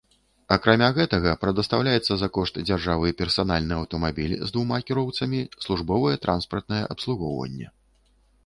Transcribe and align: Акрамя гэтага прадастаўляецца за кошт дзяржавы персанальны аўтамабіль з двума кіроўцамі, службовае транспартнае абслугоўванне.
Акрамя 0.55 0.87
гэтага 0.97 1.33
прадастаўляецца 1.43 2.13
за 2.21 2.29
кошт 2.37 2.57
дзяржавы 2.69 3.13
персанальны 3.19 3.73
аўтамабіль 3.81 4.35
з 4.39 4.49
двума 4.57 4.77
кіроўцамі, 4.89 5.45
службовае 5.67 6.15
транспартнае 6.25 6.81
абслугоўванне. 6.97 7.67